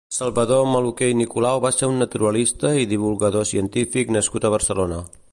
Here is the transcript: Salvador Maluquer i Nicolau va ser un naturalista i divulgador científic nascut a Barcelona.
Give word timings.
Salvador 0.17 0.61
Maluquer 0.75 1.09
i 1.13 1.17
Nicolau 1.17 1.59
va 1.65 1.71
ser 1.75 1.89
un 1.91 2.01
naturalista 2.03 2.71
i 2.83 2.87
divulgador 2.93 3.45
científic 3.51 4.15
nascut 4.19 4.49
a 4.49 4.51
Barcelona. 4.55 4.99